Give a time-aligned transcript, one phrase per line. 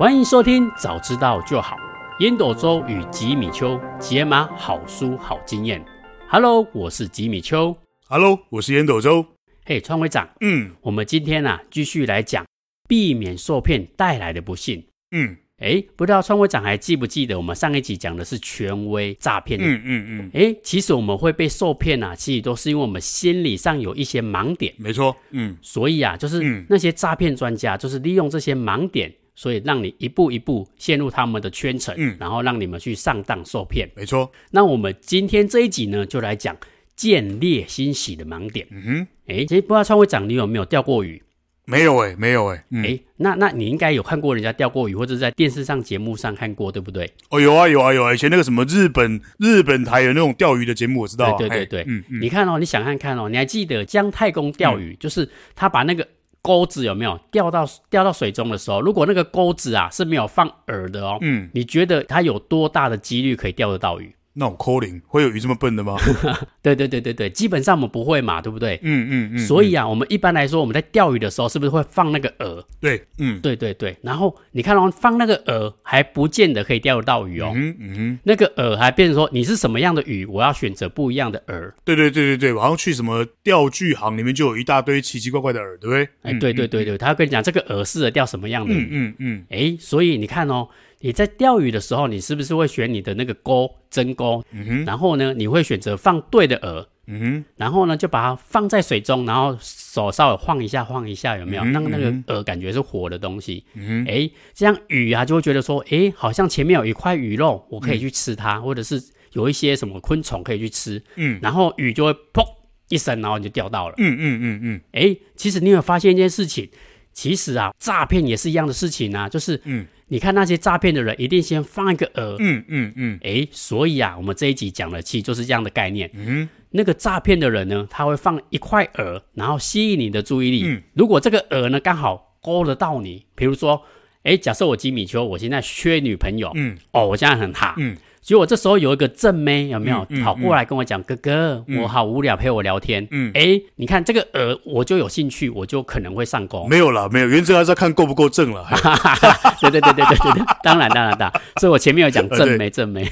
[0.00, 1.76] 欢迎收听，早知道就好。
[2.20, 5.84] 烟斗周与吉米秋解码好书好经验。
[6.26, 7.76] Hello，我是吉米秋。
[8.08, 9.26] Hello，我是烟斗周。
[9.66, 10.26] 嘿，创会长。
[10.40, 12.46] 嗯，我们今天啊，继续来讲
[12.88, 14.82] 避免受骗带来的不幸。
[15.10, 19.60] 嗯，哎，不知道创会长还记不记得我们上一集讲的是权威诈骗？
[19.60, 20.30] 嗯嗯嗯。
[20.32, 24.72] 哎，其实我们会被受骗啊，其实都是因为我们心理上有一些盲点。
[24.78, 25.14] 没错。
[25.32, 29.12] 嗯，所以啊，就是那些诈骗专家，就是利用这些盲点。
[29.40, 33.88] 所以让你一步一步陷入他们的圈层，嗯，然后让你们去上当受骗。
[33.96, 34.30] 没错。
[34.50, 36.54] 那我们今天这一集呢，就来讲
[36.94, 38.66] 建立心喜的盲点。
[38.70, 41.22] 嗯哼，哎，其实不知道创会长你有没有钓过鱼？
[41.64, 42.62] 没有哎，没有哎。
[42.84, 47.10] 哎，那那你应该有看过人家钓过鱼，或者在电视上节目上看过，对不对？
[47.30, 51.34] 哦，有啊有啊有啊，以前那个什么日本日本台有那种钓鱼的节目，我知道。
[51.38, 52.20] 对对对对，嗯嗯。
[52.20, 56.06] 你看哦，你想看看哦，你还记得姜太公钓鱼，就是他把那个。
[56.42, 58.80] 钩子有没有掉到掉到水中的时候？
[58.80, 64.14] 如果那个钩子啊是没有放饵的哦，嗯，你觉得它有多大的几率可以钓得到鱼？
[64.32, 65.96] 那我扣零会有鱼这么笨的吗？
[66.62, 68.78] 对对对对对，基本上我们不会嘛，对不对？
[68.82, 69.38] 嗯嗯嗯。
[69.38, 72.62] 所以啊，我们一般来说，我们在钓鱼的时候，是不是会放那个饵？
[72.80, 73.96] 对，嗯，对对对。
[74.02, 77.52] 然后你看哦，放那个饵还不见得可以钓得到鱼哦。
[77.54, 78.18] 嗯嗯。
[78.22, 81.72] 那个饵还变成说你是什么样的鱼，我要选择不一样的饵。
[81.84, 86.08] 对对对对对，好像去什么钓具行里面就有一大堆奇奇怪怪的饵，对不对？
[86.22, 88.88] 哎，对对对对，他会跟你讲这个饵适合钓什么样的鱼。
[88.92, 89.44] 嗯嗯。
[89.50, 90.68] 哎，所以你看哦。
[91.02, 94.44] 你在钓鱼的时候，你是不是会选你的那个钩真钩？
[94.52, 94.84] 嗯哼。
[94.84, 96.86] 然后呢，你会选择放对的饵。
[97.06, 97.44] 嗯哼。
[97.56, 101.64] 然后呢，就把它放在水中，然后手稍微晃一下，晃一下，有没有？
[101.64, 103.64] 让、嗯、那个饵感觉是活的东西。
[103.74, 104.12] 嗯哼。
[104.12, 111.02] 哎，这样鱼啊就会觉得说，哎，好像前面有一块鱼肉，我可以去吃它，嗯、或者是有一些什么昆虫可以去吃。
[111.16, 111.40] 嗯。
[111.42, 112.44] 然后鱼就会砰
[112.90, 113.94] 一声，然后你就钓到了。
[113.96, 114.80] 嗯嗯嗯嗯。
[114.92, 116.68] 哎，其实你有发现一件事情，
[117.14, 119.86] 其实啊，诈骗也是一样的事情啊，就是嗯。
[120.12, 122.36] 你看那些诈骗的人，一定先放一个饵。
[122.40, 123.18] 嗯嗯嗯。
[123.22, 126.10] 哎、嗯，所以啊，我们这一集讲的其实就是这样的概念。
[126.14, 126.48] 嗯。
[126.70, 130.64] 那个诈骗的人呢，他会放一块饵，然后吸引你的注意力。
[130.66, 130.82] 嗯。
[130.94, 133.80] 如果这个饵呢刚好勾得到你，比如说，
[134.24, 136.50] 哎，假设我吉米丘，我现在缺女朋友。
[136.56, 136.76] 嗯。
[136.90, 137.74] 哦，我现在很哈。
[137.78, 137.96] 嗯。
[138.22, 146.66] 结果这时候有一个正妹有没有跑过来跟我讲：“哥哥，我好无聊，陪我聊天。”嗯，哎，你看这个饵，我就有兴趣，我就可能会上钩。
[146.68, 148.66] 没有了，没有，原则还是要看够不够正了。
[149.60, 151.42] 对对对对对对对，当然当然当然。
[151.56, 153.04] 所以我前面有讲正妹 正妹，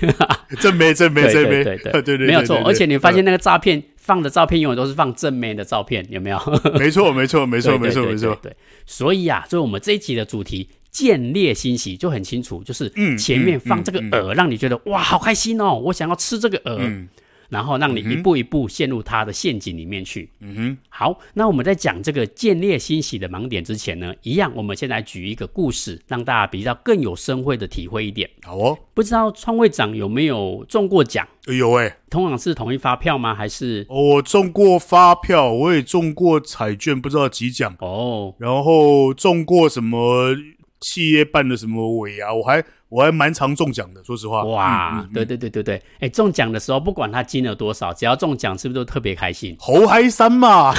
[0.60, 2.60] 正妹正妹正妹，对对对，没有错。
[2.64, 6.38] 而且你发现那个诈骗放的照片永远都是放正妹的照片，有没有？
[6.78, 8.38] 没错没错没错没错没错。
[8.42, 8.54] 对，
[8.84, 10.68] 所以啊，所以我们这一集的主题。
[10.90, 17.06] 见猎欣喜就很清楚，就是前面放这个饵，让你觉得哇，好开心哦，我想要吃这个饵，
[17.48, 20.30] 然后让你一步一步陷入它的陷阱里面去。
[20.40, 28.28] 嗯哼，好，那我们在讲这个见猎欣喜的盲点之前呢，一样，我们先来举一个故事，让大家比较更有深会的体会一点。
[28.42, 31.26] 好哦，不知道创会长有没有中过奖？
[31.46, 33.34] 有哎，通常是统一发票吗？
[33.34, 38.34] 还是我中过发票，我也中过彩券，不知道几奖哦。
[38.38, 40.34] 然后中过什么？
[40.80, 44.44] 企业办的什么尾牙，我还我还蛮常中奖的，说实话。
[44.44, 49.56] 哇，对对对对对，哎，中奖的时候不管他金额多少，只要中奖，是不是都特别开心？
[49.58, 50.74] 猴嗨山嘛，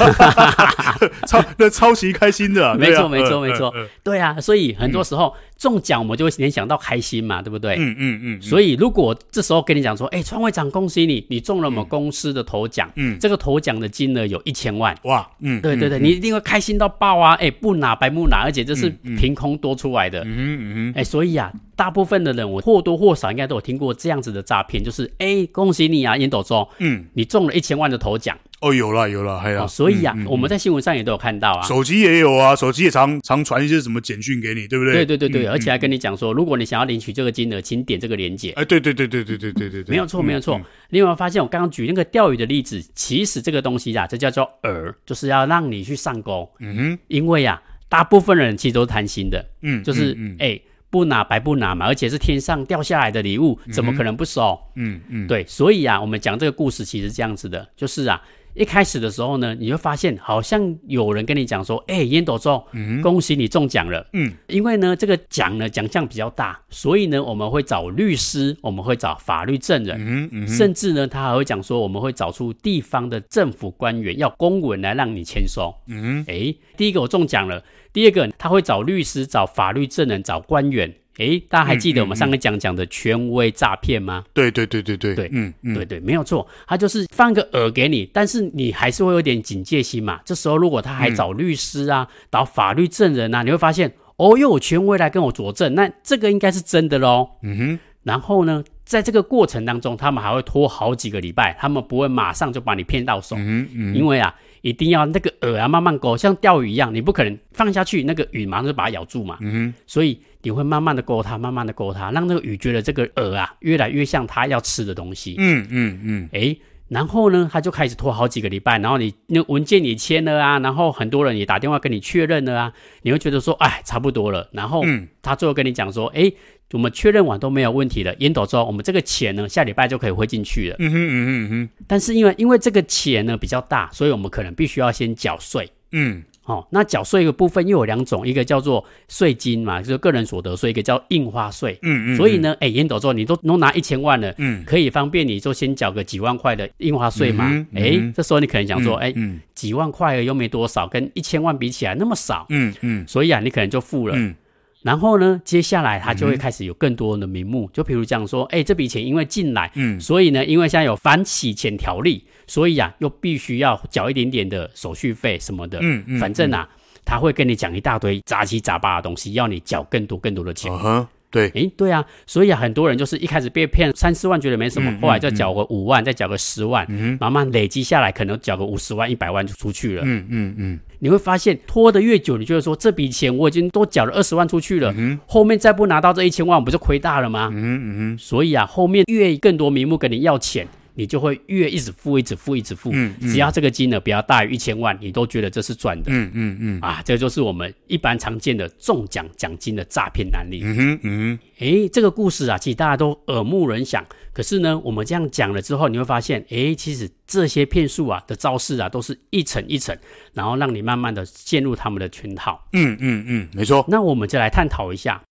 [1.28, 3.74] 超那超级开心的，没错没错没错，
[4.04, 5.34] 对啊，所以很多时候。
[5.36, 7.76] 嗯中奖我们就会联想到开心嘛，对不对？
[7.78, 8.42] 嗯嗯嗯。
[8.42, 17.34] 所以如果这时候跟你讲说，哎，川会长恭喜你，你中了我们公司的头奖，嗯，这个头奖的金额有一千万，哇，嗯，对对对，你一定会开心到爆啊！
[17.34, 20.94] 哎，不拿白不拿，而且这是凭空多出来的，嗯嗯嗯。
[20.96, 28.38] 哎，所以啊，大部分的人我或多或少应该都有听过这样子的诈骗，就是哎，恭喜你啊，烟斗中，嗯，你中了一千万的头奖。
[28.62, 34.94] 哦，有了有了，还有、哦，所以啊，嗯嗯、我们在新闻上也都有看到啊，手机也有啊，手机也常常传一些什么简讯给你，对不对？
[35.06, 38.52] 对对对对，嗯、而且还跟你讲说，如果你想要领取这个金额，请点这个链接。
[38.52, 40.60] 哎，对对对对对对对对对，没有错没有错。
[40.90, 46.50] 你有没有发现，我刚刚举那个钓鱼的例子，其实这个东西啊，这叫做饵，就是要让你去上钩。
[46.60, 50.60] 嗯哼，因为啊，大部分人其实都是贪心的，嗯，就是哎。
[50.92, 54.60] 不拿白不拿嘛，而且是天上掉下来的礼物，怎么可能不收？
[54.74, 58.20] 嗯嗯，对，所以啊，我们讲这个故事其实是这样子的，就是啊，
[58.54, 62.64] 一开始的时候呢，你会发现好像有人跟你讲说，哎，烟斗周，
[63.02, 64.06] 恭喜你中奖了。
[64.14, 75.74] 嗯，因为呢，这个奖呢奖项比较大，所以呢，我们会找律师，我们会找法律证人，嗯嗯，甚至呢，他还会讲说，我们会找出地方的政府官员，要公文来让你签收。
[75.88, 77.64] 嗯，哎，第一个我中奖了。
[77.92, 80.94] 第二个，他会找律师、找法律证人、找官员。
[81.20, 84.24] 诶，大家还记得我们上个讲讲的权威诈骗吗？
[84.34, 85.16] 对对对对对。
[85.16, 90.22] 对，嗯嗯，对对，没有错，他就是放个饵给你，但是你还是会有点警戒心嘛。
[90.24, 97.30] 这时候如果他还找律师啊、找法律证人啊，你会发现哦，又有权威来跟我佐证，那这个应该是真的喽。
[97.44, 109.38] 嗯哼，然后呢，在这个过程当中，他们还会拖好几个礼拜，他们不会马上就把你骗到手，嗯嗯，因为啊，一定要那个饵啊慢慢勾，像钓鱼一样，你不可能放下去，那个鱼马上就把它咬住嘛。
[109.42, 115.36] 嗯哼，所以你会慢慢的勾它，慢慢的勾它，让那个鱼觉得这个饵啊越来越像它要吃的东西。
[115.38, 116.58] 嗯嗯嗯，哎。
[116.90, 124.50] 然后呢，他就开始拖好几个礼拜，然后你那文件你签了啊，然后很多人也打电话跟你确认了啊，你会觉得说，哎，差不多了。
[124.54, 124.84] 然后，
[125.22, 126.34] 他最后跟你讲说，哎，
[126.72, 130.78] 我们确认完都没有问题了，烟斗周，我们这个钱呢，下礼拜就可以汇进去了。
[130.80, 131.70] 嗯哼嗯哼嗯哼。
[131.86, 135.70] 但是因为因为这个钱呢比较大，所以我们可能必须要先缴税。
[135.92, 136.24] 嗯。
[136.50, 141.78] 哦，那缴税的部分又有两种，一个叫做税金嘛，就是个人所得税，一个叫印花税。
[141.84, 142.18] 嗯嗯。
[142.18, 147.66] 所以呢，哎，烟斗周，你都都拿一千万了，嗯，可以方便你就先缴个几万块的印花税嘛。
[147.76, 149.14] 哎、这时候你可能想说，哎、
[149.54, 154.16] 几万块又没多少，跟一千万比起来那么少，嗯嗯，所以啊，你可能就付了。
[154.18, 154.34] 嗯
[154.82, 166.68] 然后呢，接下来他就会开始有更多的名目，嗯、就比如讲说，哎，这笔钱因为进来，嗯，所以呢，因为现在有反洗钱条例，所以啊，又必须要缴一点点的手续费什么的，嗯嗯，反正啊，
[167.04, 170.72] 他会跟你讲一大堆杂七杂八的东西，要你缴更多更多的钱。
[170.72, 171.06] Uh-huh.
[171.32, 180.02] 对，诶，对啊，所以啊，很多人就是一开始被骗三四万，觉得没什么，嗯、后来再缴个五万，嗯、再缴个十万，嗯，慢慢累积下来，可能缴个五十万、一百万就出去了。
[180.06, 187.50] 嗯嗯嗯，你会发现拖得越久，你就会说这笔钱我已经都缴了二十万出去了，嗯，后面再不拿到这一千万，我不就亏大了吗？
[187.54, 187.84] 嗯嗯
[188.14, 190.68] 嗯，所以啊，后面越更多名目跟你要钱。
[191.00, 192.90] 你就会越一直付，一直付，一直付。
[192.92, 196.12] 嗯，嗯，只要这个金额不要大于一千万，你都觉得这是赚的。
[196.12, 196.82] 嗯嗯嗯。
[196.82, 200.60] 啊，这就是我们一般常见的中奖奖金的诈骗案例。
[200.62, 201.40] 嗯哼嗯哼。
[201.60, 204.06] 诶，这个故事啊，其实大家都耳目人详。
[204.34, 209.98] 可是呢，我们这样讲了之后，你会发现，诶，其实这些骗术啊的招式啊，都是一层一层，
[210.34, 212.62] 然后让你慢慢的陷入他们的圈套。
[212.74, 213.86] 嗯嗯嗯，没错。
[213.88, 215.22] 那我们就来探讨一下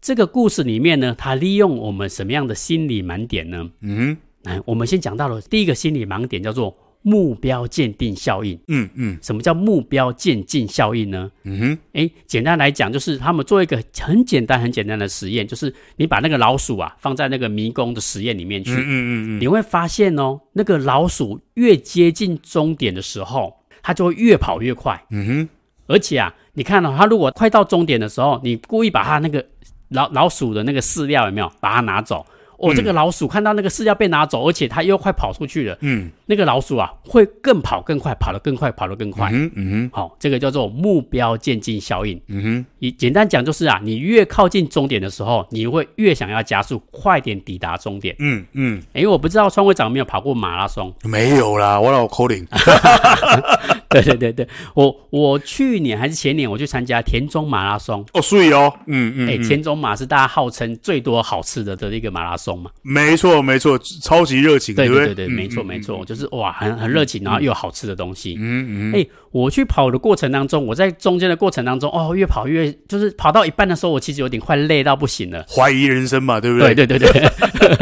[0.00, 3.68] 这个故事里面呢，它利用我们什么样的心理盲点呢？
[3.82, 4.16] 嗯哼。
[4.44, 8.58] 来，我们先讲到了第一个心理盲点，叫做目标鉴定效应。
[8.68, 11.30] 嗯嗯，什么叫目标渐进效应呢？
[11.44, 25.00] 嗯哼，哎，简单来讲，就是他们做一个很简单、很简单的实验，就是你把那个老鼠啊放在那个迷宫的实验里面去，嗯嗯嗯，你会发现哦，那个老鼠越接近终点的时候，它就会越跑越快。
[25.10, 25.48] 嗯哼，
[25.86, 29.44] 而且啊，你看到、哦、它如果快到终点的时候，你故意把它那个
[29.88, 32.24] 老老鼠的那个饲料有没有把它拿走？
[32.58, 35.78] 哦，这个老鼠看到那个饲料被拿走，而且它又快跑出去了。
[35.80, 39.30] 嗯，那个老鼠啊，会更跑更快，跑得更快，跑得更快。
[39.32, 42.20] 嗯嗯，好、哦，这个叫做目标渐进效应。
[42.26, 48.16] 嗯哼，以简单讲就是啊，你越靠近终点的时候，你会越想要加速，快点抵达终点。
[48.18, 50.92] 嗯嗯，哎，我不知道川会长有没有跑过马拉松？
[51.04, 52.44] 没有啦，我老扣零。
[53.90, 58.04] 对对对对，我我去年还是前年，我去参加田中马拉松。
[58.12, 62.70] 哦，所以哦，嗯嗯，哎，田中马是大家号称最多好吃的的一个马拉松嘛？
[62.82, 68.36] 没错没错，超级热情，对对对没错没错，就是哇，很很热情，然后又有好吃的东西。
[68.38, 76.74] 嗯嗯，哎，我去跑的过程当中，我在中间的过程当中，哦，越跑越就是跑到一半的时候，我其实有点快累到不行了，怀疑人生嘛，对不对？
[76.74, 77.22] 对对对对，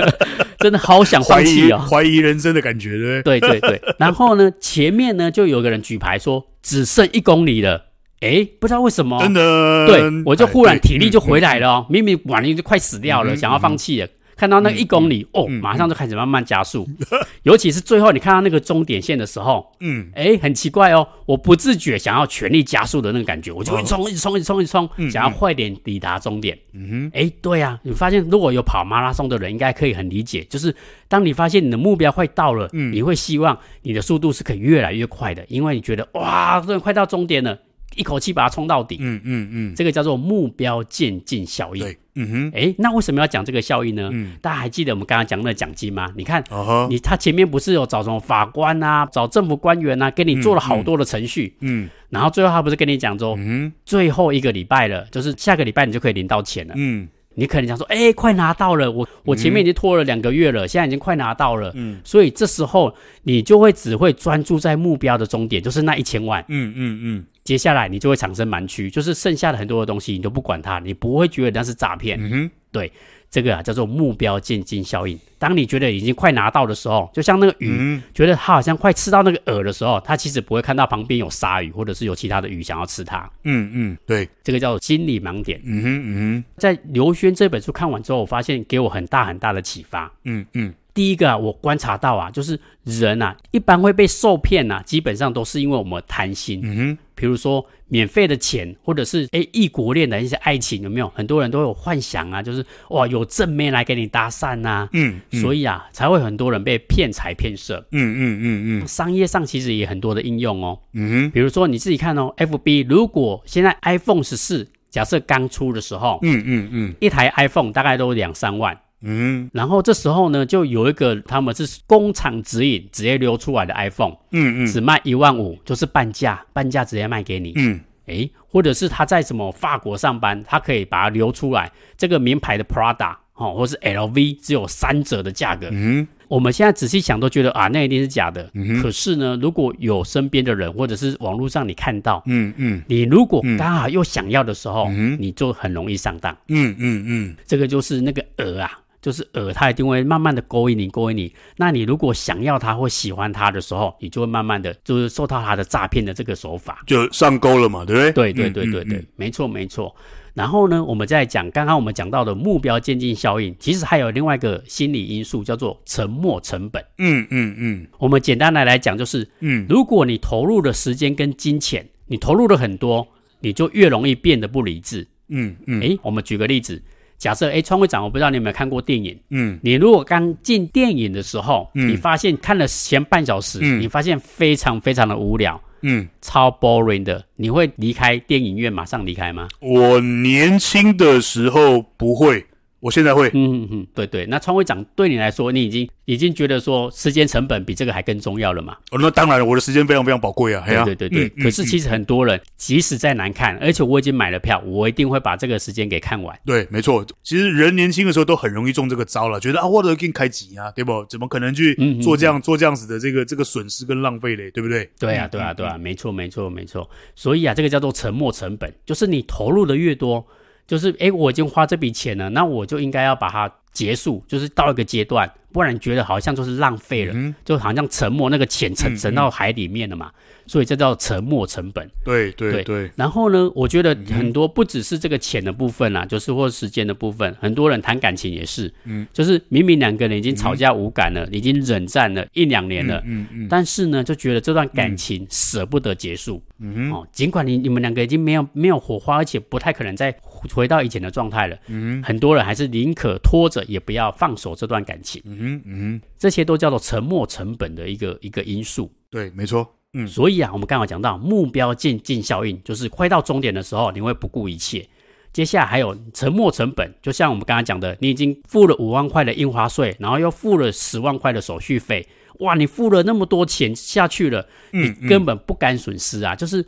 [0.66, 3.60] 真的好想放弃哦，怀疑人生的感觉，对对？
[3.60, 3.80] 对对。
[4.00, 7.85] 然后呢， 前面呢就有个人举牌说只剩一公里了，
[8.18, 14.08] 哎，不知道为什么，真的，对，我就忽然体力就回来了哦，明明晚了就快死掉了，想要放弃了。
[14.37, 17.07] 看到那一公里、嗯、哦、嗯，马上就开始慢慢加速，嗯、
[17.45, 26.59] 尤其是最后你看到那个终点线的时候，嗯，哎，很奇怪哦，我不自觉想要全力加速的那个感觉，我就会冲，一直冲，一直冲，一直冲，想要快点抵达终点。
[26.75, 30.75] 嗯哼，哎，对啊，你发现如果有跑马拉松的人，应该可以很理解，就是
[31.09, 37.59] 当你发现你的目标快到了，嗯，你会希望你的速度是可以越来越快的，因为你觉得哇，终于快到终点了。
[37.95, 41.83] 一口气把它冲到底，嗯嗯嗯，这个叫做目标渐进效应。
[41.83, 44.11] 对，嗯哼，哎，那为什么要讲这个效应呢？
[44.12, 46.11] 嗯，大家还记得我们刚刚讲那奖金吗？
[46.16, 57.06] 你看，哦，你他前面不是有找什么法官啊，找政府官员啊，给你做了好多的程序，嗯，然后最后他不是跟你讲说，嗯，最后一个礼拜了，就是下个礼拜你就可以领到钱了，嗯，
[57.37, 67.25] 你可能想说，哎，快拿到了，我我前面已经拖了两个月了，现在已经快拿到了，嗯，所以这时候你就会只会专注在目标的终点，就是那一千万，嗯嗯嗯。
[67.45, 72.19] 接下来你就会产生盲区，就是剩下的很多的东西你都不管它，你不会觉得那是诈骗。
[72.21, 72.90] 嗯哼，对，
[73.37, 75.19] 这个啊叫做目标渐进效应。
[75.38, 83.31] 当你觉得已经快拿到的时候，就像那个鱼，嗯、觉得它好像快吃到那个饵的时候，它其实不会看到旁边有鲨鱼或者是有其他的鱼想要吃它。
[83.45, 85.61] 嗯嗯，对，这个叫做心理盲点。
[85.66, 90.11] 嗯哼嗯哼，在刘轩这本书看完之后，我发现给我很大很大的启发。
[90.25, 90.73] 嗯嗯。
[90.97, 96.62] 第一个啊，我观察到啊，就是人啊，一般会被受骗啊，基本上都是因为我们贪心。
[96.65, 101.09] 嗯哼，比如说免费的钱，或者是诶异国恋的一些爱情，有没有？
[101.11, 104.88] 很多人都有幻想啊，就是哇，有正妹来给你搭讪呐、啊。
[104.95, 107.87] 嗯，嗯，所以啊，才会很多人被骗财骗色。
[107.93, 110.81] 嗯嗯嗯嗯，商业上其实也很多的应用哦。
[110.95, 114.67] 嗯哼，比如说你自己看哦，FB 如果现在 iPhone 十四。
[114.88, 118.75] 假设刚出的时候，嗯嗯嗯，一台 iPhone 大概都两三万，
[119.06, 136.06] 嗯，然后这时候呢，就有一个他们是工厂直引直接流出来的 iPhone，嗯嗯，只卖一万五，就是半价，半价直接卖给你，嗯，诶，或者是他在什么法国上班，他可以把它流出来，这个名牌的 Prada 哦，或是 LV，只有三折的价格，嗯。
[136.28, 138.50] 我们现在仔细想都觉得啊，那一定是假的。
[138.54, 146.36] 嗯、可是呢，如果有身边的人或者是网络上你看到，嗯嗯，你如果刚好又想要的时候，嗯、你就很容易上当。
[146.48, 148.72] 嗯嗯嗯，这个就是那个鹅啊，
[149.06, 151.32] 就是饵，它一定会慢慢的勾引你，勾引你。
[151.56, 158.32] 那你如果想要它或喜欢它的时候，你就会慢慢的就是受到它的诈骗的这个手法，就上钩了嘛，对不对？
[158.32, 159.94] 对对对对对，嗯嗯嗯、没错没错。
[160.34, 166.84] 然后呢，我们再讲刚刚我们讲到的目标渐进效应，其实还有另外一个心理因素，叫做沉没成本。
[166.98, 173.06] 嗯嗯嗯，我们简单的来讲就是，嗯，如果你投入的时间跟金钱，你投入的很多，
[173.38, 175.06] 你就越容易变得不理智。
[175.28, 176.82] 嗯嗯，诶，我们举个例子，
[177.18, 179.18] 假设，哎，创会长，我不知道你有没有看过电影？
[179.30, 185.61] 嗯，你如果刚进电影的时候，嗯，你发现看了前半小时，嗯，你发现非常非常的无聊。
[185.82, 189.46] 嗯，超 boring 的，你会离开电影院马上离开吗？
[189.61, 192.44] 我年轻的时候不会。
[192.80, 198.76] 我现在会，嗯嗯嗯，对对，那创会长对你来说，你已经已经觉得说时间成本比这个还更重要了嘛？
[198.90, 200.62] 哦，那当然了，我的时间非常非常宝贵啊！
[200.66, 206.38] 对对对对，嗯、可是其实很多人、嗯、即使再难看，而且我已经买了票，我一定会把这个时间给看完。
[206.45, 211.04] 对，没错，其实人年轻的时候都很容易中这个招了，觉得啊，我都给你开机啊，对不？
[211.09, 214.50] 怎么可能去做这样、嗯、做这样子的这个这个损失跟浪费嘞？
[214.50, 214.88] 对不对？
[214.99, 216.88] 对啊，对啊，对啊，没错，没错，没错。
[217.14, 220.25] 所以啊，这个叫做沉没成本，就是你投入的越多。
[220.66, 230.06] 就是诶，我已经花这笔钱了，那我就应该要把它结束，就是到一个阶段，不然觉得好像就是浪费了，嗯、就好像沉没那个钱沉沉到海里面了嘛。
[230.06, 231.88] 嗯嗯所以这叫沉没成本。
[232.05, 232.91] 对对对，对。
[232.97, 259.67] 然后呢，我觉得很多不只是这个钱的部分啦，嗯、就是或时间的部分，很多人谈感情也是，嗯，就是明明两个人已经吵架无感了，嗯、已经冷战了一两年了，嗯嗯但是呢，就觉得这段感情舍不得结束，嗯哦，尽管你你们两个已经没有没有火花，而且不太可能再回到以前的状态了，嗯，很多人还是宁可拖着，也不要放手这段感情，嗯嗯，这些都叫做沉没成本的一个一个因素，对，没错。
[259.99, 264.87] 嗯，所以啊，我们刚好讲到目标渐进效应，就是快到终点的时候，你会不顾一切。
[265.33, 272.07] 接下来还有沉没成本，就像我们刚刚讲的，你已经付了五万块的印花税，然后又付了十万块的手续费，
[272.41, 276.35] 哇，你付了那么多钱下去了，你根本不敢损失啊！
[276.35, 276.67] 就是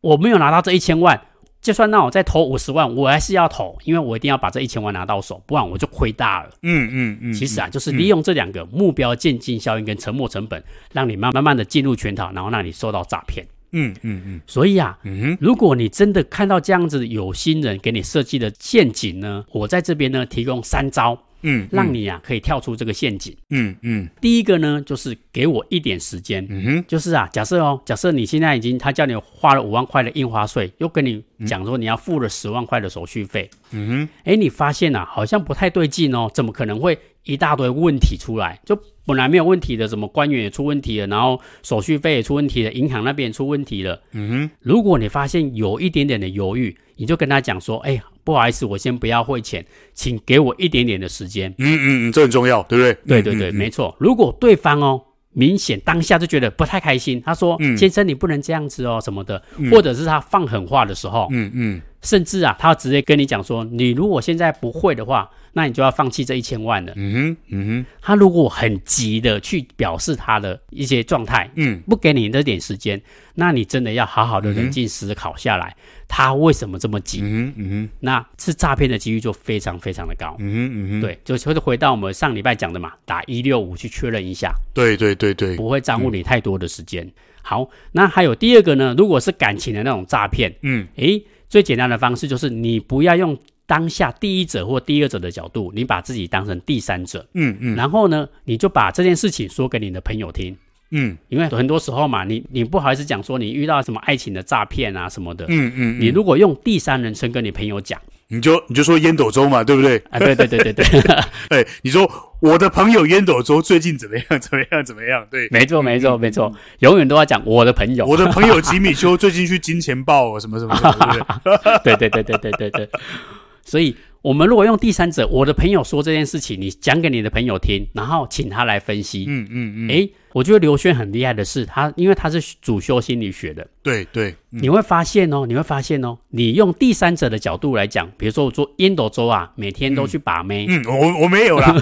[0.00, 1.20] 我没有拿到这一千万。
[1.60, 6.50] 就算让我再投五十万，我还是要投，因为我一定要把这一千万拿到手，不然我就亏大了。
[6.62, 7.32] 嗯嗯嗯。
[7.32, 10.62] 其实啊，就是利用这两个目标渐进效应跟沉没成本，
[10.92, 13.46] 让你慢慢慢的进入圈套，然后让你受到诈骗。
[13.72, 14.40] 嗯嗯嗯。
[14.46, 21.18] 所以啊，嗯，如果你真的看到这样子有心人给你设计的陷阱呢，我在这边呢提供三招。
[21.42, 23.36] 嗯，让你啊可以跳出这个陷阱。
[23.50, 26.46] 嗯嗯，第一个呢，就是给我一点时间。
[26.48, 33.48] 嗯哼，就是啊，假设哦，假设你现在已经他叫你花了五万块的印花税，又跟你讲说你要付了十万块的手续费。
[33.72, 38.60] 嗯哼，哎，你发现啊，好像不太对劲哦，怎么可能会一大堆问题出来？
[38.64, 44.00] 就本来没有问题的，什么官员也出问题了，然后手续费也出问题了，银行那边也出问题了。
[44.12, 48.00] 嗯哼，如果你发现有一点点的犹豫，你就跟他讲说，哎。
[48.22, 51.50] 不好意思，我先不要汇钱，请给我一点点的时间。
[51.58, 52.94] 嗯嗯嗯，这很重要，对不对？
[53.08, 53.96] 对对对，嗯嗯嗯、没错。
[53.98, 59.42] 如果对方哦，明显当下就觉得不太开心，他说：“嗯、先生，你不能这样子哦，什么的。
[59.56, 66.92] 嗯”或者是他放狠话的时候，嗯嗯，嗯甚至啊，他直接跟你讲说：“你如果现在不会的话。”那你就要放弃这一千万了。
[66.96, 67.86] 嗯哼，嗯哼。
[68.00, 73.00] 他如果很急的去表示他的一些状态，嗯，不给你那点时间，
[73.34, 75.74] 那你真的要好好的冷静思考下来，
[76.06, 77.20] 他为什么这么急？
[77.22, 77.88] 嗯哼，嗯哼。
[78.00, 80.36] 那是诈骗的几率就非常非常的高。
[80.38, 81.00] 嗯哼，嗯哼。
[81.00, 84.54] 对，就是回到我们上礼拜讲的嘛，打一六五去确认一下。
[84.72, 87.10] 对对对对，不会耽误你太多的时间。
[87.42, 88.94] 好，那还有第二个呢？
[88.96, 93.36] 如果是感情的那种诈骗，嗯，诶，最简单的方式就是你不要用。
[93.70, 100.56] 当下第一者或第二者的角度，你把自己当成第三者，嗯嗯，然后呢，你就把这件事情说给你的朋友听，
[100.90, 109.98] 嗯，因为很多时候嘛，你你不好意思讲说你遇到什么爱情的诈骗啊什么的，嗯嗯，你如果用第三人称跟你朋友讲，你就你就说烟斗周嘛，对不对？
[110.10, 110.84] 啊，对对对对对，
[111.50, 112.10] 哎，你说
[112.40, 114.26] 我的朋友烟斗周最近怎么样？
[114.40, 114.84] 怎么样？
[114.84, 115.24] 怎么样？
[115.30, 122.88] 对，没错没错没错，永远都要讲我的朋友，我的朋友吉米修最近去金钱豹什么什么什么，对对对对对对对，
[123.64, 123.96] 所以。
[124.22, 129.24] 我们如果用第三者，我的朋友说这件事情，你讲给你的朋友听，然后请他来分析。
[129.26, 129.88] 嗯嗯嗯。
[129.88, 133.66] 诶，我觉得刘轩很厉害的是，他因为他是主修心理学的。
[133.82, 134.34] 对对。
[134.50, 140.66] 你会发现哦，你会发现哦，你用第三者的角度来讲，比如说我做烟斗周啊，每天都去把妹。
[140.68, 141.72] 嗯，我我没有啦。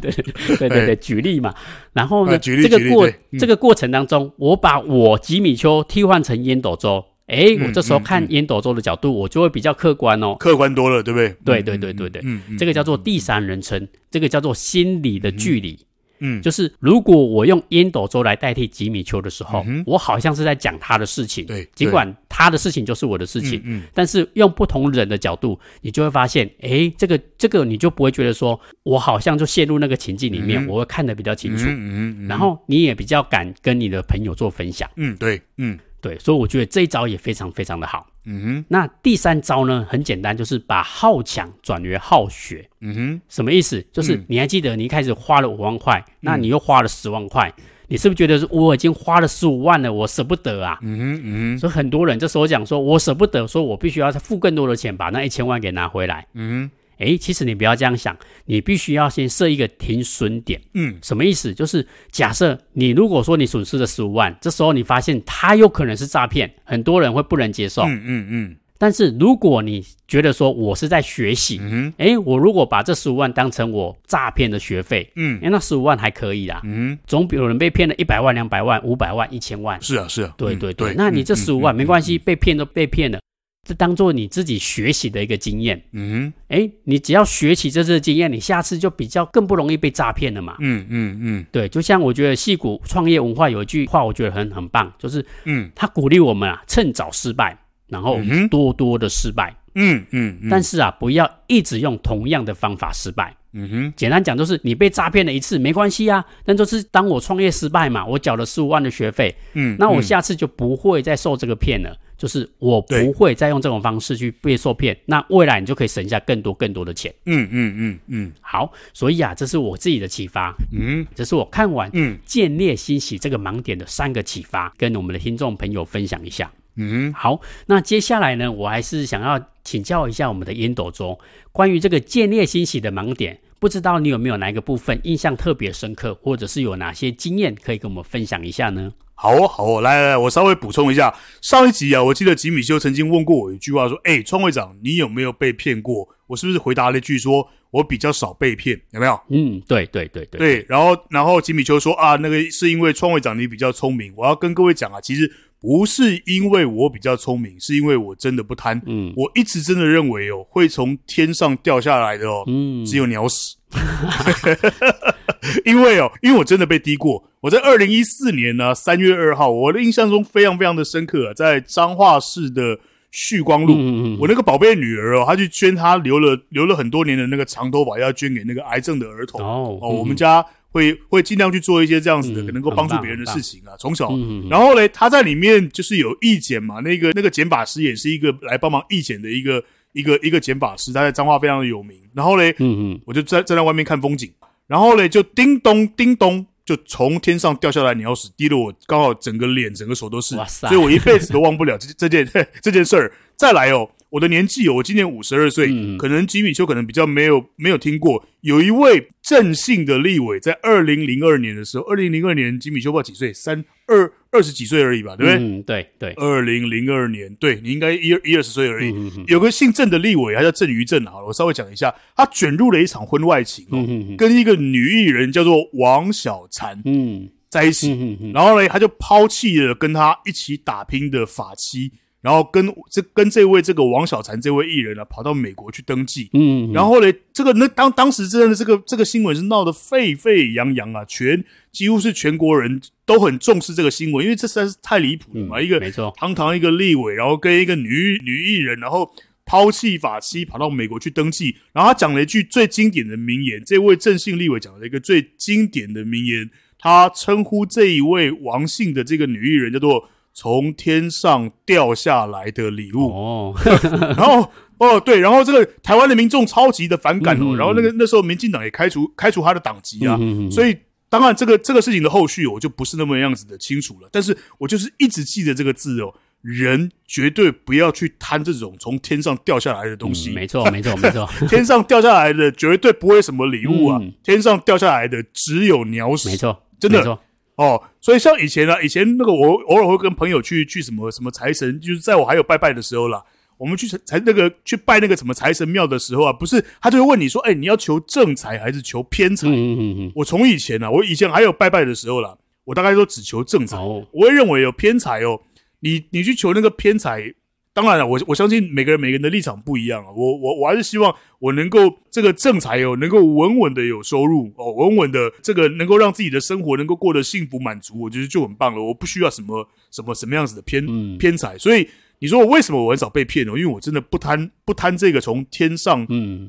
[0.00, 1.52] 对对对对，举例嘛。
[1.92, 7.04] 然后呢，举例这个过这个过程当中，我把我吉米丘替换成烟斗周。
[7.28, 11.28] 哎，我这时候看烟斗周的角度，我就会比较客观哦，客观多了，对不对？
[11.44, 15.78] 对对对对对，嗯，这个叫做第三人称，这个叫做心理的距离，
[16.20, 35.78] 嗯，就是如果我用烟斗周来代替吉米丘的时候，我好像是在讲他的事情，对，尽管他的事情就是我的事情，嗯，但是用不同人的角度，你就会发现，哎，这个这个你就不会觉得说我好像就陷入那个情境里面，我会看得比较清楚，嗯嗯，然后你也比较敢跟你的朋友做分享，嗯，对，嗯。
[36.00, 38.06] 对，所以我觉得这一招也非常非常的好。
[38.24, 42.68] 嗯哼，那第三招呢，很简单，就是把好强转为好学。
[42.80, 43.84] 嗯哼，什么意思？
[43.92, 47.52] 就是你还记得你一开始花了五万块，嗯、那你又花了十万块，
[47.88, 50.78] 你是不是觉得我已经花了十五万了，我舍不得啊？
[50.82, 56.26] 嗯哼，嗯哼，所以很多人这时候讲说，我舍不得，说我必须要付更多的钱把那一千万给拿回来。
[56.34, 56.77] 嗯哼。
[56.98, 60.60] 哎，其实你不要这样想，你必须要先设一个停损点。
[60.74, 61.54] 嗯，什么意思？
[61.54, 67.82] 就是假设你如果说你损失了十五万，这时候你发现它有可能是诈骗，很多人会不能接受。
[67.82, 68.56] 嗯嗯嗯。
[68.80, 76.60] 但是如果你觉得说我是在学习，嗯，哎，我如果把这十五万当成我诈骗的学费，嗯，哎，那十五万还可以啦。
[76.62, 79.82] 嗯，总比有人被骗了一百万、两百万、五百万、一千万。
[79.82, 80.32] 是啊，是啊。
[80.36, 80.94] 对对对。
[80.96, 83.18] 那你这十五万没关系，被骗都被骗了。
[83.68, 98.18] 这当做你自己学习的一个经验，嗯，哎，你只要学习这次的经验，你下次就比较更不容易被诈骗了嘛，嗯嗯嗯，对，就像我觉得戏骨创业文化有一句话，我觉得很很棒，就是，嗯，他鼓励我们啊，趁早失败，然后
[98.50, 111.94] 多多的失败，嗯嗯，但是啊，不要一直用同样的方法失败，嗯哼，简单讲就是你被诈骗了一次没关系啊，但就是当我创业失败嘛，我缴了十五万的学费，嗯，那我下次就不会再受这个骗了。
[112.18, 117.14] 就是我不会再用这种方式去被受骗，那未来你就可以省下更多更多的钱。
[117.26, 120.52] 嗯嗯嗯嗯，好，所以啊，这是我自己的启发。
[120.72, 126.50] 嗯，这是我看完嗯见猎心喜这个盲点的三个启发，跟我们的听众朋友分享一下。
[126.74, 131.18] 嗯，好，那接下来呢，我还是想要请教一下我们的烟斗周，
[131.52, 138.92] 关于这个见猎心喜的盲点，不知道你有没有哪一个部分印象特别深刻，或者是有哪些经验可以跟我们分享一下呢？
[139.20, 150.66] 好哦，好哦，来来来，我稍微补充一下，上一集啊，我记得吉米修曾经问过我一句话，说：“哎，创会长，你有没有被骗过？”我是不是回答了一句说：“我比较少被骗，有没有？”嗯，对对对对对。
[150.68, 155.28] 然后然后吉米修说：“啊，那个是因为创会长你比较聪明。”我要跟各位讲啊，其实
[155.60, 158.80] 不是因为我比较聪明，是因为我真的不贪。
[158.86, 163.56] 嗯，我一直真的认为哦，会从天上掉下来的哦，嗯，只有鸟屎。
[165.64, 167.24] 因为哦，因为我真的被低过。
[167.40, 172.78] 我在二零一四年呢三月二号，我的印象中非常非常的深刻啊，在彰化市的
[173.10, 179.78] 旭光路，嗯嗯我那个宝贝女儿哦，她去捐她留了留了很多年的那个长头发，要捐给那个癌症的儿童哦。
[179.80, 183.76] 哦，我们家会会尽量去做一些这样子的，可能够帮助别人的事情啊。
[183.78, 184.10] 从小，
[184.50, 189.62] 然后嘞，她在里面就是有义剪嘛，那个那个剪发师也是一个来帮忙义剪的一个
[189.92, 191.96] 一个一个剪发师，他在彰化非常的有名。
[192.14, 194.28] 然后嘞，嗯嗯，我就在站在外面看风景。
[194.68, 202.28] 然后嘞，就叮咚叮咚，就从天上掉下来鸟屎，滴得我刚好整个脸、整个手都是，哇塞，所以我一辈子都忘不了这 这件
[202.62, 203.12] 这件事儿。
[203.36, 203.90] 再来哦。
[204.10, 215.34] 我的年纪哦，我今年五十二岁，嗯、可能吉米丘可能比较没有没有听过，有一位郑姓的立委，在二零零二年的时候，二零零二年吉米丘不知道几岁，三二二十几岁而已吧，对不对？
[215.36, 216.12] 嗯，对对。
[216.12, 218.90] 二零零二年，对，你应该一一二十岁而已。
[218.90, 223.78] 嗯、哼有个姓郑的立委，他叫郑余正，好了，我稍微讲一下，他卷入了一场婚外情哦，
[224.16, 231.92] 跟一个女艺人叫做王小婵，嗯，在一起，然后呢，他就抛弃了跟他一起打拼的法妻。
[232.20, 236.28] 然后跟这跟这位这个王小婵这位艺人呢、啊，跑到美国去登记。
[236.32, 245.60] 嗯，嗯，然后呢，这个那当当时真的这个这个新闻是闹得沸沸扬扬啊，全几乎是全国人都很重视这个新闻，因为这实在是太离谱了嘛。
[245.60, 249.08] 嗯、一个没错，堂堂一个立委，然后跟一个女女艺人，然后
[249.46, 256.50] 抛弃法妻跑到美国去登记，然后他讲了一句最经典的名言，这位郑姓立委讲了一个最经典的名言，
[256.80, 260.10] 他称呼这一位王姓的这个女艺人叫做。
[260.40, 263.08] 从天上掉下来的礼物。
[263.08, 263.54] 哦，
[264.16, 264.48] 然后
[264.78, 270.76] 哦对，然后这个台湾的民众超级的反感哦，嗯、然后那个那时候民进党也开除开除他的党籍啊，嗯、所以
[271.08, 287.18] 当然这个这个事情的后续我就不是那么样子的清楚了，但是我就是一直记得这个字哦，人绝对不要去贪这种从天上掉下来的东西，嗯、没错没错没错， 天上掉下来的绝对不会什么礼物啊，嗯、天上掉下来的只有鸟屎，没错，真的。
[287.58, 293.22] 哦，所以像以前呢、啊，以前那个我偶尔会跟朋友去去什么什么财神，就是在我还有拜拜的时候啦，
[293.58, 299.48] 我们去财那个去拜那个什么财神庙的时候啊，不是他就会问你说，哎、欸，你要求正财还是求偏财？
[299.48, 300.12] 嗯嗯嗯。
[300.14, 305.40] 我从以前啊，我以前还有拜拜的时候啦，我大概都只求正财，哦、我会认为有偏财哦，
[305.80, 307.34] 你你去求那个偏财。
[307.78, 310.10] 当然了，我我相信每个人每个人的立场不一样啊。
[310.10, 311.78] 我我我还是希望我能够
[312.10, 318.82] 这个正财哦，能够稳稳的有收入哦，稳稳的这个能够让自己的生活能够过得幸福满足，我觉得就很棒了。
[318.82, 321.56] 我不需要什么什么什么样子的偏、嗯、偏财。
[321.56, 321.88] 所以
[322.18, 323.56] 你说我为什么我很少被骗哦？
[323.56, 326.04] 因为我真的不贪不贪这个从天上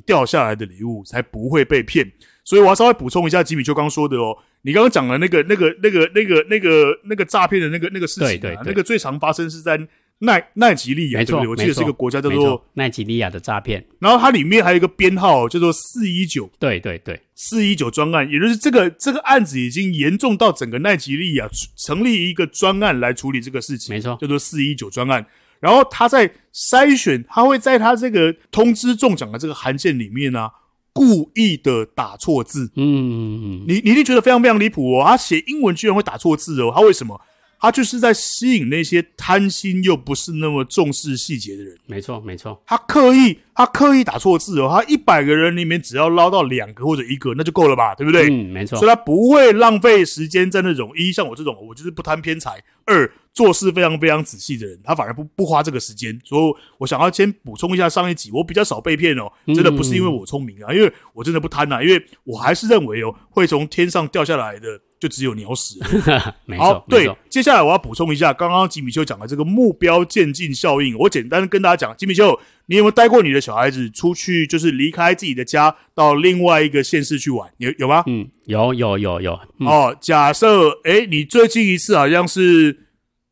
[0.07, 2.11] 掉下来的礼物，才不会被骗。
[2.43, 9.79] 所以我要稍微补充一下吉米邱刚说的哦，你刚刚讲的那个那个那个那个那个那个诈骗的那个那个事情啊，对对对，那个最常发生是在。
[10.19, 11.49] 奈奈及利亚，没错，对不对？
[11.49, 13.85] 我记得是一个国家叫做奈及利亚的诈骗。
[13.99, 25.25] 然后它里面还有一个编号叫做四一九，对对对，四一九专案，也就是这个这个案子已经严重到整个奈及利亚成立一个专案来处理这个事情，没错，叫做四一九专案。
[25.61, 30.51] 然后他在筛选，他会在他这个通知中奖的这个函件里面呢、啊，
[30.93, 32.71] 故意的打错字。
[32.75, 37.19] 嗯嗯嗯，你你一定觉得非常非常离谱哦，他写英文居然会打错字哦，他为什么？
[37.59, 41.77] 他就是在吸引那些贪心又不是那么重视细节的人。
[41.85, 42.61] 没错，没错。
[42.65, 44.69] 他刻意，他刻意打错字哦。
[44.71, 47.93] 他一百个人里面只要捞到两个或者一个，那就够了吧？
[47.95, 48.29] 对不对？
[48.29, 48.79] 嗯，没错。
[48.79, 52.51] 所以他不会浪费时间在那种一像我这种，我就是不贪偏财；
[52.89, 56.19] 二做事非常非常仔细的人，他反而不不花这个时间。
[56.25, 56.41] 所以
[56.79, 59.31] 我想要先补充一下上一集，我比较少被骗哦。
[59.47, 64.81] 真的不是因为我聪明啊，因为我真的不贪啊，因为我还是认为哦，会从天上掉下来的。
[64.99, 65.79] 就只有鸟屎。
[66.59, 72.37] 好，对，接下来我要补充一下，刚刚吉米秀讲的这个目标渐进效应，我简单跟大家讲，吉米邱，
[72.69, 77.51] 你有没有带过你的小孩子出去，就是离开自己的家，到另外一个县市去玩？
[77.57, 78.03] 有有吗？
[78.05, 79.39] 嗯，有有有有。
[79.59, 82.77] 嗯、哦，假设，诶，你最近一次好像是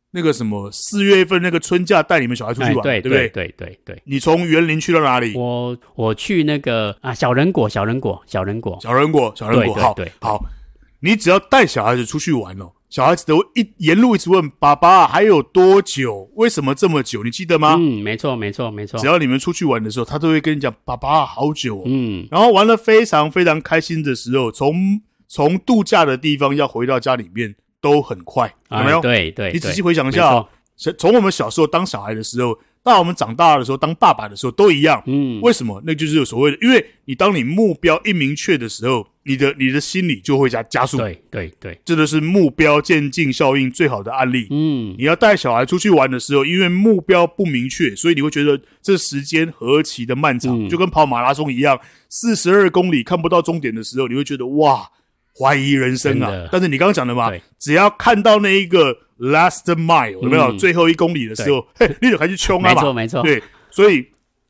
[0.10, 3.30] 那个什么四月份那个春假带你们小孩出去玩，对对不对？
[3.30, 4.02] 对对对。
[4.06, 5.36] 你从园林去到哪里？
[5.36, 9.76] 我我去那个啊，小人国，小人国，小人国，小人国，小人国。
[9.76, 10.44] 好，对，好。
[11.00, 16.32] 你只要带小孩子出去玩哦，小孩子都一沿路一直问爸爸还有多久？
[16.36, 17.22] 为什么这么久？
[17.22, 17.76] 你记得吗？
[17.78, 18.98] 嗯，没错，没错，没错。
[19.00, 21.84] 只要你们出去玩的时候，他都会跟你讲爸爸好久哦。
[21.86, 29.00] 嗯，然后玩的非常非常开心的时候，从从度假的地方要回到家里面都很快，有没有？
[29.00, 29.52] 哎、对对。
[29.52, 30.48] 你仔细回想一下哦，
[30.98, 32.58] 从我们小时候当小孩的时候，
[32.92, 35.02] 到我们长大的时候当爸爸的时候都一样。
[35.06, 35.82] 嗯，为什么？
[35.86, 39.08] 那就是有所谓的，因为你当你目标一明确的时候。
[39.30, 44.48] 你的你的心理就会加加速，对对对，这个是目标渐进效应最好的案例。
[44.50, 54.90] 嗯，你要带小孩出去玩的时候，因为目标不明确，所以你会觉得这时间何其的漫长，嗯、就跟跑马拉松一样，四十二公里看不到终点的时候，你会觉得哇，
[55.40, 56.48] 怀疑人生啊！
[56.52, 64.08] 但是你刚刚讲的嘛，只要看到那一个 last mile 有没有、嗯、最后一公里的时候，嘿，你就开始冲啊嘛，没错没错，对，所以。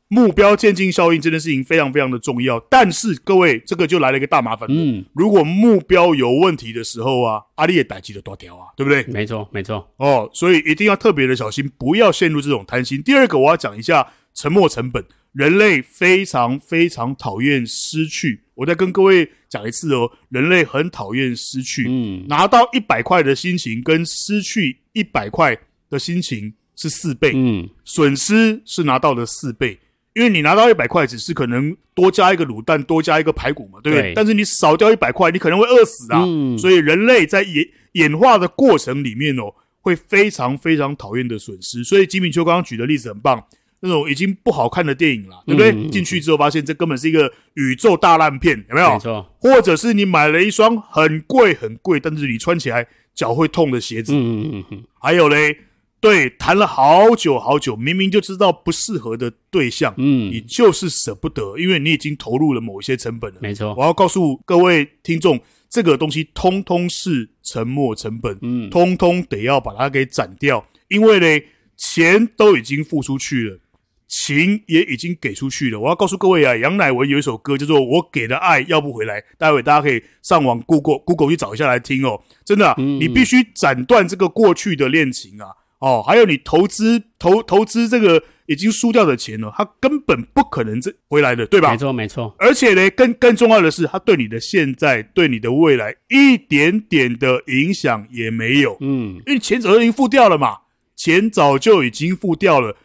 [0.10, 4.65] 目标渐进效应这件事情非常非常的重要，但是各位，这个就来了一个大麻烦。
[4.71, 9.04] 嗯，如果目标有问题的时候啊，阿力也逮起了多条啊，对不对？
[9.08, 9.86] 没错，没错。
[9.97, 13.04] 哦，所以一定要特别的小心，不要陷入这种贪心。
[13.04, 15.04] 第二个，我要讲一下沉没成本。
[15.38, 18.41] 人类非常非常讨厌失去。
[18.56, 21.86] 我再跟各位讲一次哦，人类很讨厌失去。
[21.88, 25.56] 嗯，拿到一百块的心情跟失去一百块
[25.91, 27.34] 的心情是四倍。
[27.36, 29.78] 嗯，损失是拿到的四倍。
[30.15, 34.10] 因为你拿到一百块，只是可能多加一个卤蛋，多加一个排骨嘛，对不对？
[34.10, 36.23] 对，但是你少掉一百块，你可能会饿死啊。
[36.26, 41.84] 嗯，所以人类在演演化的过程里面哦，会非常非常讨厌的损失。
[41.84, 43.45] 所以吉米丘刚刚举的例子很棒，
[43.81, 45.71] 那种已经不好看的电影了，对不对？
[45.71, 48.93] 嗯，进去之后发现这根本是一个宇宙大烂片，有没有？
[48.93, 49.35] 没错。
[49.39, 54.13] 或者是你买了一双很贵很贵，但是你穿起来脚会痛的鞋子。
[54.13, 54.83] 嗯嗯嗯嗯。
[54.99, 55.57] 还有嘞。
[55.99, 63.39] 对，谈了好久好久，明明就知道不适合的对象，嗯，你就是舍不得，因为你已经投入了某一些成本了。
[63.41, 73.59] 没错，我要告诉各位听众，这个东西通通是沉没成本，嗯，通通得要把它给斩掉，因为嘞，钱都已经付出去了，
[74.07, 75.79] 情也已经给出去了。
[75.79, 82.21] 我要告诉各位啊，杨乃文有一首歌叫做《我给的爱要不回来》，待会大家可以上网 Google Google 去找一下来听哦。
[82.45, 85.47] 真的啊，嗯，你必须斩断这个过去的恋情啊。
[85.79, 91.71] 哦，还有你投资投投资这个已经输掉的钱呢，它根本不可能这回来的，对吧？
[91.71, 92.35] 没错，没错。
[92.39, 98.75] 而且呢，更更重要的是，它对你的现在、对你的未来一点点的影响也没有。
[98.79, 100.57] 嗯，因为钱早就已经付掉了嘛，
[100.95, 102.75] 钱早就已经付掉了。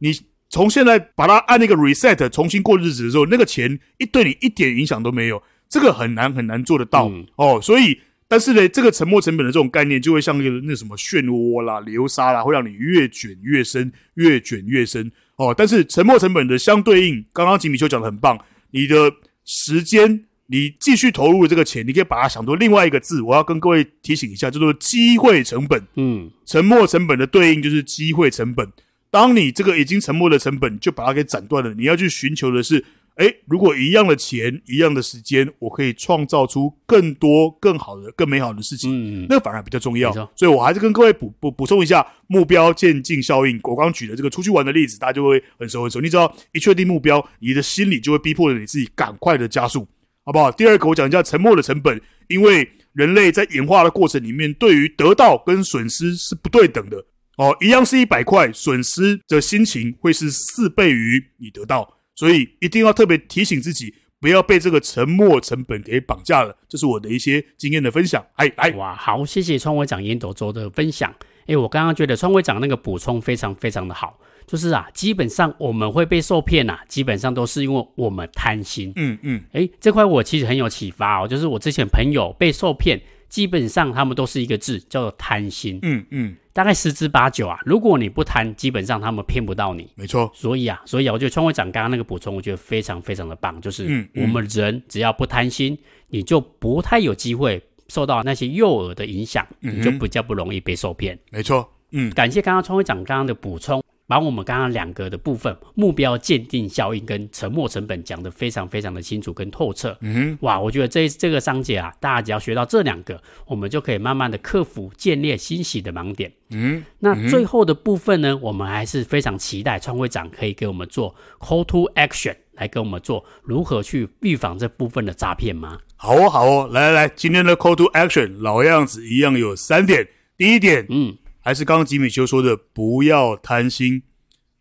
[0.00, 0.12] 你
[0.52, 7.98] 从现在把它按那个 reset 重新过日子的时候，那个钱一对你一点影响都没有，这个很难很难做得到、嗯、哦，所以。
[8.28, 15.54] 但是呢，这个沉没成本的这种概念，就会像那个那什么漩涡啦、流沙啦，会让你越卷越深，越卷越深哦。
[15.54, 18.38] 但是沉没成本的相对应，刚刚吉米修讲的很棒，
[18.70, 19.12] 你的
[19.44, 25.86] 时间，你继续投入的这个钱，你可以把它想作另外一个字，我要跟各位提醒一下，叫做机会成本。
[25.96, 28.66] 嗯，沉没成本的对应就是机会成本。
[29.12, 32.84] 当你这个已经沉没的成本，就把它给斩断了，你要去寻求的是。
[33.16, 38.90] 诶，如果一样的钱，一样的时间，我可以创造出更多、更好的、更美好的事情，
[39.24, 40.10] 嗯，那反而比较重要。
[40.34, 43.60] 所以我还是跟各位补补补充一下目标渐进效应。
[43.64, 46.00] 我刚举的这个出去玩的例子，大家就会很熟很熟。
[46.00, 49.86] 你知道，一确定目标，你的心理就会逼迫着你自己赶快的加速，
[50.24, 50.50] 好不好？
[50.50, 57.04] 第二个，我讲一下沉没的成本，因为人类在演化的过程里面，对于得到跟损失是不对等的
[57.42, 57.56] 哦。
[57.60, 61.98] 一样是一百块，损失的心情会是四倍于你得到。
[62.14, 66.56] 所以一定要特别提醒自己，不要被这个沉没成本给绑架了。
[66.68, 68.24] 这是我的一些经验的分享。
[68.34, 71.12] 哎，来，哇，好，谢谢创会长烟斗周的分享。
[71.46, 78.92] 哎，我刚刚觉得创会长那个补充非常非常的好，就是啊，基本上我们会被受骗啊，基本上都是因为我们贪心。
[78.96, 83.00] 嗯嗯，哎，这块我其实很有启发哦，就是我之前朋友被受骗。
[83.32, 85.78] 基本上他们都是一个字，叫做贪心。
[85.80, 87.58] 嗯嗯，大概十之八九啊。
[87.64, 89.90] 如果你不贪，基本上他们骗不到你。
[89.94, 90.30] 没错。
[90.34, 93.58] 所以啊，所以啊，我觉得创会长刚刚那个补充，我觉得非常非常的棒。
[93.62, 101.18] 就是，嗯，我们人只要不贪心，你就不太有机会受到那些诱饵的影响，你就比较不容易被受骗。
[101.30, 101.66] 没错。
[101.92, 103.81] 嗯，感谢刚刚创会长刚刚的补充。
[104.06, 109.96] 把我们刚刚两个的部分，目标鉴定效应跟沉没成本讲得非常非常的清楚跟透彻。
[110.00, 116.30] 嗯，哇，我觉得这这个章节啊，大家只要学到这两个，我们就可以慢慢的克服建立欣喜的盲点。
[116.50, 125.78] 嗯，那最后的部分呢，我们还是非常期待创会长可以给我们做 call to action，来跟我们做如何去预防这部分的诈骗吗？
[125.96, 130.06] 好哦，好哦，来来来，今天的 call to action 老样子一样有三点。
[130.36, 131.16] 第一点，嗯。
[131.42, 134.02] 还是刚刚吉米修说的，不要贪心。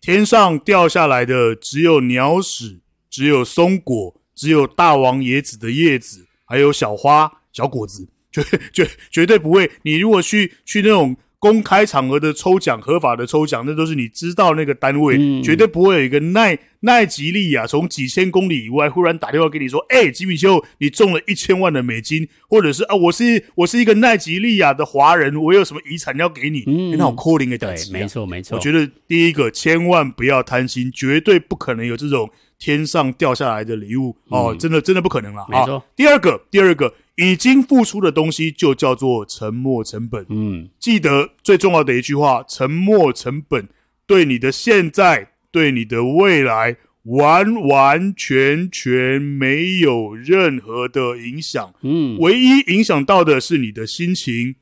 [0.02, 9.72] 天上掉下来的只有鸟屎，只有松果，只有大王椰子的叶子，还有小花、小果子， 绝绝绝对不会。
[9.84, 11.15] 你如果去去那种。
[11.41, 27.91] 公开场合的抽奖，合法的抽奖，那都是你知道那个单位，嗯、绝对不会有一个奈奈吉利亚从几千公里以外忽然打电话给你说：“哎、欸，吉米秀，你中了一千万的美金，或者是啊，我是我是一个奈吉利亚的华人，我有什么遗产要给你？”嗯，那好扣零的东西。
[27.91, 28.56] 没错没错。
[28.56, 35.43] 我觉得第一个千万不要贪心，绝对不可能有这种天上掉下来的礼物、嗯、哦，真的真的不可能了。
[35.49, 35.84] 没错。
[35.95, 36.93] 第二个，第二个。
[37.21, 40.25] 已经付出的东西就叫做沉没成本。
[40.29, 43.69] 嗯，记得最重要的一句话：沉没成本
[44.07, 51.71] 对你的现在、对你的未来，完完全全没有任何的影响。
[51.84, 54.55] 嗯，唯一影响到的是你的心情，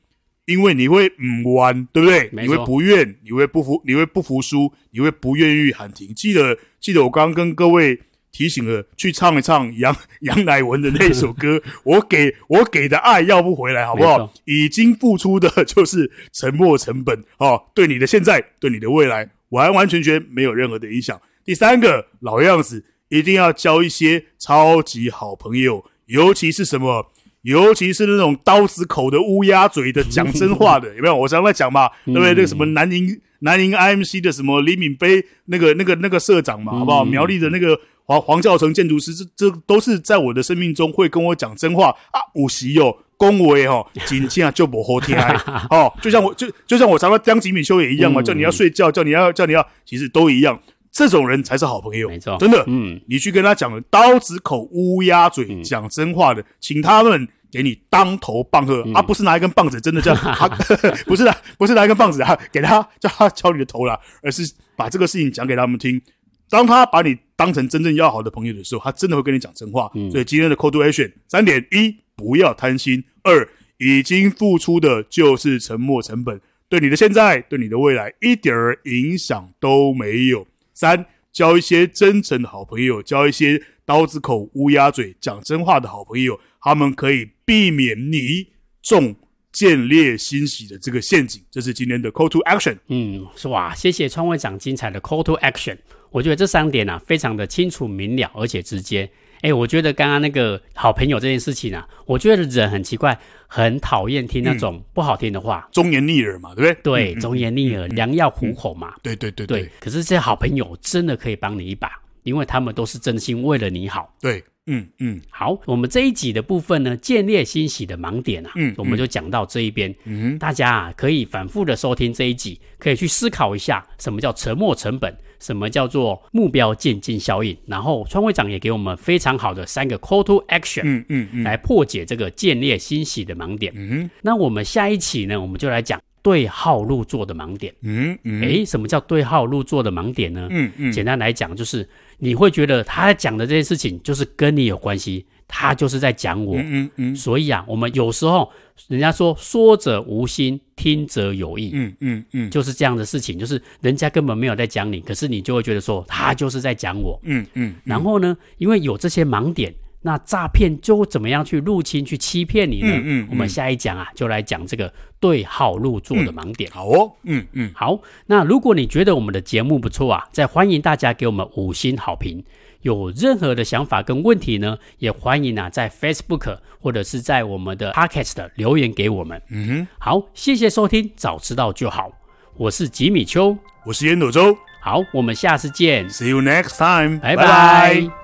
[0.44, 2.28] 因为你会唔玩，对不对？
[2.42, 6.12] 你会不愿，你会不服，你会不服输，你会不愿意喊停。
[6.14, 8.00] 记得，记得我刚刚跟各位。
[8.32, 11.60] 提醒了，去唱一唱杨 杨乃文的那首歌。
[11.84, 14.32] 我给我给的爱要不回来，好不好？
[14.44, 21.20] 已经付出的就是沉没成本哦，对你的现在，对你的未来，完完全全没有任何的影响。
[21.44, 27.10] 第三个老样子，一定要交一些超级好朋友，尤其是什么？
[27.42, 31.16] 尤其是那种刀子口的乌鸦嘴的讲真话的， 有没有？
[31.16, 32.34] 我常常在讲嘛，对不对？
[32.34, 37.04] 那个什么南宁南宁 IMC 的什么李敏飞，那个那个那个社长嘛，好不好？
[37.04, 37.78] 苗栗的那个。
[38.06, 42.18] 黄黄教成建筑师，这这都是在我的生命中会跟我讲真话啊！
[42.34, 45.16] 五十有恭维哦， 紧接就不好听
[45.70, 45.92] 哦。
[46.02, 50.58] 就像我就就像我常常当吉米修也一样嘛，叫你要睡觉，叫你要叫你要，其实都一样。
[50.92, 52.64] 这种人才是好朋友，没错，真的。
[52.66, 60.18] 嗯，你去跟他讲刀子口乌鸦嘴讲真话的，请他们给你当头棒喝，而不是拿一根棒子，真的这样，
[61.06, 64.42] 不是的，不是拿一根棒子啊，给他叫他敲你的头啦，而是
[64.76, 66.00] 把这个事情讲给他们听。
[66.48, 69.88] 当他把你当成真正要好的朋友的时候，他真的会跟你讲真话。
[69.94, 73.48] 嗯、所以今天的 call to action 三点：一、不要贪心；二、
[73.78, 80.40] 已经付出的就是沉没成本，对你的现在、对你的未来一点儿影响都没有；
[80.80, 88.46] 三、交一些真诚的好朋友，交一些刀子口乌鸦嘴讲真话的好朋友，他们可以避免你
[88.80, 89.14] 中
[89.52, 91.42] 见猎心喜的这个陷阱。
[91.50, 92.78] 这是今天的 Call to Action。
[92.88, 95.76] 嗯，是哇，谢谢创会长精彩的 Call to Action。
[96.10, 99.10] 我觉得这三点啊，非常的清楚明了，而且直接。
[99.42, 107.12] 哎，我觉得刚刚那个好朋友这件事情啊，我觉得人很奇怪，很讨厌听那种不好听的话，嗯、忠言逆耳嘛，对不对？
[107.12, 108.94] 对，忠言逆耳，嗯、良药苦口嘛。
[109.02, 109.62] 对对对对。
[109.62, 111.90] 对，可是这些好朋友真的可以帮你一把，
[112.22, 114.14] 因为他们都是真心为了你好。
[114.20, 115.20] 对，嗯嗯。
[115.28, 119.94] 好，我们这一集的部分呢，建立欣喜的盲点啊，嗯，我们就讲到这一边。
[120.04, 125.14] 嗯，大家啊，可以反复的收听这一集，可以去思考一下，什么叫沉没成本。
[125.40, 127.56] 什么叫做目标渐进效应？
[127.64, 133.72] 然后川会长也给我们非常好的三个 call to action，嗯嗯嗯，来破解这个建立欣喜的盲点。
[133.74, 137.74] 嗯哼，那我们下一期呢，我们就来讲对号入座的盲点。
[137.82, 140.46] 嗯嗯，诶，什么叫对号入座的盲点呢？
[140.50, 145.24] 嗯嗯，简单来讲就是你会觉得他讲的这些事情就是跟你有关系。
[145.52, 148.48] 他就是在讲我，嗯嗯，嗯，所以啊，我们有时候
[148.86, 162.88] 人家说说者无心，听者有意，嗯嗯嗯，就是这样的事情，就是人家根本没有在讲你，可是你就会觉得说他就是在讲我，嗯嗯，嗯，然后呢，因为有这些盲点，那诈骗就怎么样去入侵、去欺骗你呢？
[162.92, 166.70] 嗯嗯，嗯，我们下一讲啊，就来讲这个对号入座的盲点。
[166.70, 172.42] 嗯、好哦，嗯嗯，好，那如果你觉得我们的节目不错啊，再欢迎大家给我们五星好评。
[172.82, 179.42] 有任何的想法跟问题呢，也欢迎啊，在 Facebook 或者是在我们的 Podcast 留言给我们。
[179.50, 182.10] 嗯哼，好，谢谢收听，早知道就好。
[182.56, 184.56] 我是吉米秋，我是烟斗周。
[184.80, 186.08] 好，我们下次见。
[186.08, 187.18] See you next time。
[187.20, 188.19] 拜拜。